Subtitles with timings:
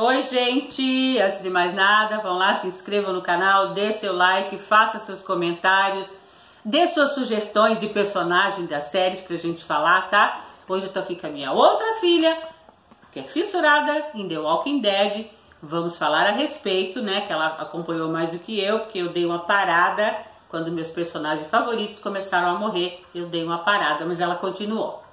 [0.00, 1.18] Oi, gente!
[1.20, 5.24] Antes de mais nada, vão lá, se inscrevam no canal, dê seu like, faça seus
[5.24, 6.06] comentários,
[6.64, 10.44] dê suas sugestões de personagem das séries pra gente falar, tá?
[10.68, 12.38] Hoje eu tô aqui com a minha outra filha,
[13.10, 15.26] que é fissurada em The Walking Dead.
[15.60, 17.22] Vamos falar a respeito, né?
[17.22, 20.16] Que ela acompanhou mais do que eu, porque eu dei uma parada
[20.48, 23.04] quando meus personagens favoritos começaram a morrer.
[23.12, 25.07] Eu dei uma parada, mas ela continuou.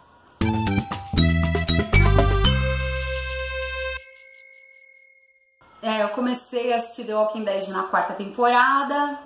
[6.16, 9.20] Comecei a assistir The Walking Dead na quarta temporada,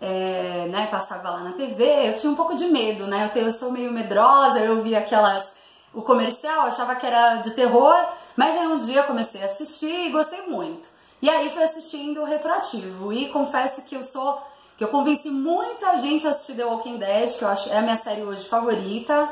[0.00, 3.46] é, né, passava lá na TV, eu tinha um pouco de medo, né, eu, tenho,
[3.46, 5.50] eu sou meio medrosa, eu vi aquelas,
[5.94, 7.96] o comercial, achava que era de terror,
[8.36, 10.88] mas aí um dia comecei a assistir e gostei muito.
[11.22, 14.42] E aí fui assistindo o retroativo, e confesso que eu sou,
[14.76, 17.82] que eu convenci muita gente a assistir The Walking Dead, que eu acho é a
[17.82, 19.28] minha série hoje favorita,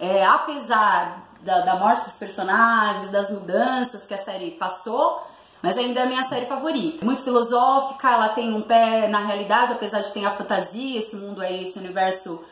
[0.00, 5.22] é, apesar da, da morte dos personagens, das mudanças que a série passou,
[5.64, 7.02] mas ainda é a minha série favorita.
[7.02, 11.40] Muito filosófica, ela tem um pé na realidade, apesar de ter a fantasia, esse mundo
[11.40, 12.44] aí, esse universo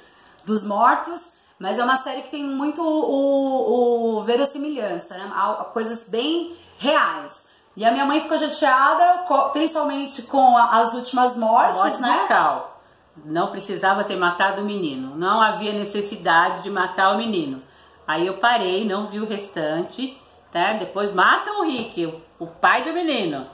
[0.46, 1.20] dos mortos.
[1.58, 5.30] Mas é uma série que tem muito o, o verossimilhança, né?
[5.74, 7.46] Coisas bem reais.
[7.76, 12.18] E a minha mãe ficou chateada, principalmente com as últimas mortes, Morte né?
[12.22, 12.80] Local.
[13.26, 15.14] Não precisava ter matado o menino.
[15.16, 17.62] Não havia necessidade de matar o menino.
[18.08, 20.18] Aí eu parei, não vi o restante
[20.52, 20.74] tá?
[20.74, 22.06] Depois matam o Rick,
[22.38, 23.46] o pai do menino.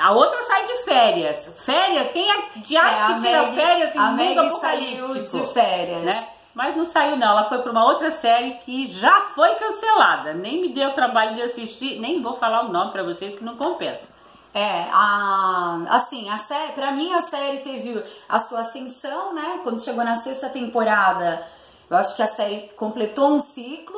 [0.00, 1.50] A outra sai de férias.
[1.64, 2.10] Férias?
[2.12, 5.24] Quem é de é, que tira Maggie, férias em a mundo apocalíptico?
[5.24, 6.02] Saiu de férias.
[6.02, 6.28] Né?
[6.54, 10.34] Mas não saiu não, ela foi para uma outra série que já foi cancelada.
[10.34, 13.56] Nem me deu trabalho de assistir, nem vou falar o nome para vocês que não
[13.56, 14.08] compensa.
[14.52, 19.60] É, a, assim, a série, pra mim a série teve a sua ascensão, né?
[19.62, 21.46] Quando chegou na sexta temporada,
[21.88, 23.97] eu acho que a série completou um ciclo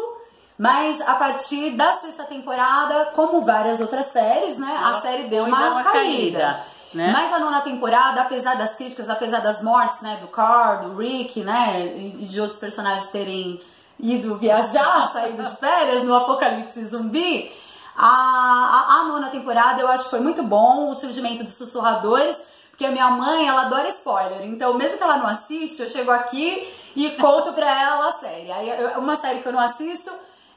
[0.61, 5.45] mas a partir da sexta temporada, como várias outras séries, né, Ela a série deu
[5.45, 6.39] uma, uma, caída.
[6.39, 7.13] caída né?
[7.13, 11.41] Mas a nona temporada, apesar das críticas, apesar das mortes, né, do Carl, do Rick,
[11.41, 13.59] né, e de outros personagens terem
[13.99, 17.51] ido viajar, saído de férias no apocalipse zumbi,
[17.97, 22.37] a, a, a, nona temporada eu acho que foi muito bom, o surgimento dos sussurradores,
[22.69, 26.11] porque a minha mãe, ela adora spoiler, então mesmo que ela não assiste, eu chego
[26.11, 28.53] aqui e conto pra ela a série.
[28.53, 30.11] Aí, uma série que eu não assisto,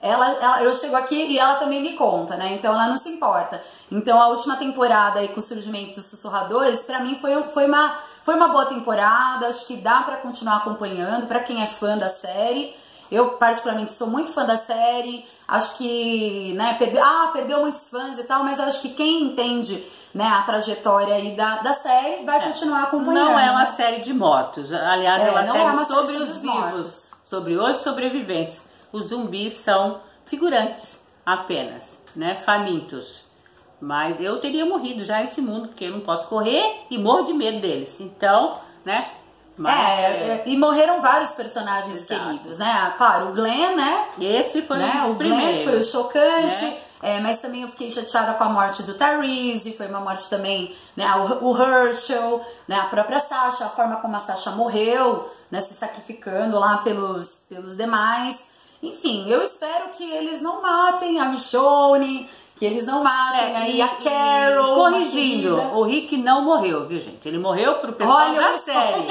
[0.04, 2.52] ela, ela, eu chego aqui e ela também me conta, né?
[2.52, 3.64] Então ela não se importa.
[3.90, 8.00] Então a última temporada aí com o surgimento dos sussurradores, para mim foi, foi, uma,
[8.22, 9.48] foi uma boa temporada.
[9.48, 12.76] Acho que dá para continuar acompanhando para quem é fã da série.
[13.10, 15.26] Eu particularmente sou muito fã da série.
[15.48, 19.88] Acho que, né, perdeu, ah, perdeu muitos fãs e tal, mas acho que quem entende
[20.14, 22.42] né, a trajetória aí da, da série vai é.
[22.42, 23.32] continuar acompanhando.
[23.32, 24.70] Não é uma série de mortos.
[24.74, 27.08] Aliás, é, é uma série é uma sobre série os vivos, mortos.
[27.30, 32.36] sobre os sobreviventes os zumbis são figurantes apenas, né?
[32.36, 33.26] Famintos.
[33.82, 37.34] Mas eu teria morrido já nesse mundo, porque eu não posso correr e morro de
[37.34, 38.00] medo deles.
[38.00, 39.10] Então, né?
[39.58, 42.24] Mas, é, é, e morreram vários personagens exato.
[42.24, 42.94] queridos, né?
[42.98, 44.08] Claro, o Glenn, né?
[44.20, 45.06] Esse foi né?
[45.08, 45.64] o primeiro.
[45.66, 46.64] foi o chocante.
[46.64, 46.78] Né?
[47.04, 50.74] É, mas também eu fiquei chateada com a morte do Tyrese, foi uma morte também,
[50.96, 55.60] né, o, o Herschel, né, a própria Sasha, a forma como a Sasha morreu, né,
[55.60, 58.42] se sacrificando lá pelos, pelos demais.
[58.84, 63.82] Enfim, eu espero que eles não matem a Michonne, que eles não matem é, aí
[63.82, 64.76] a Carol.
[64.76, 67.26] Corrigindo, o Rick não morreu, viu, gente?
[67.26, 69.08] Ele morreu pro pessoal Olha da série.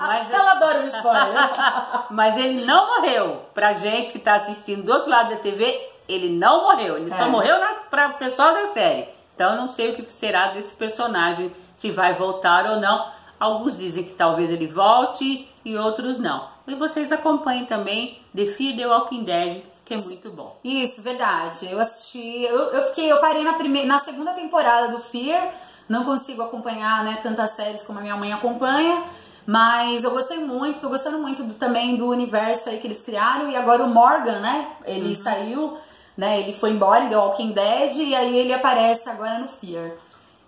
[0.00, 1.50] Mas Ela adora o spoiler.
[2.10, 3.40] Mas ele não morreu.
[3.54, 6.98] Pra gente que tá assistindo do outro lado da TV, ele não morreu.
[6.98, 7.16] Ele é.
[7.16, 9.08] só morreu na, pra pessoal da série.
[9.34, 13.08] Então eu não sei o que será desse personagem, se vai voltar ou não.
[13.40, 16.55] Alguns dizem que talvez ele volte e outros não.
[16.66, 20.58] E vocês acompanhem também The Fear the Walking Dead, que é muito bom.
[20.64, 21.68] Isso, verdade.
[21.70, 25.52] Eu assisti, eu, eu fiquei, eu parei na primeira, na segunda temporada do Fear,
[25.88, 29.04] não consigo acompanhar, né, tantas séries como a minha mãe acompanha,
[29.46, 33.48] mas eu gostei muito, tô gostando muito do, também do universo aí que eles criaram
[33.48, 35.22] e agora o Morgan, né, ele uhum.
[35.22, 35.78] saiu,
[36.16, 39.92] né, ele foi embora em The Walking Dead e aí ele aparece agora no Fear.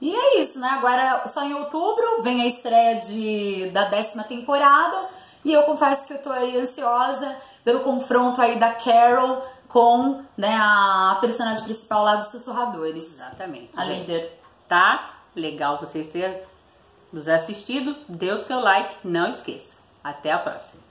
[0.01, 0.69] E é isso, né?
[0.69, 5.09] Agora, só em outubro, vem a estreia de, da décima temporada.
[5.49, 7.35] E eu confesso que eu tô aí ansiosa
[7.65, 13.15] pelo confronto aí da Carol com né, a personagem principal lá dos Sussurradores.
[13.15, 13.71] Exatamente.
[13.75, 14.39] A líder.
[14.69, 16.39] Tá legal vocês terem
[17.11, 17.97] nos assistido.
[18.07, 19.75] Dê o seu like, não esqueça.
[20.05, 20.83] Até a próxima.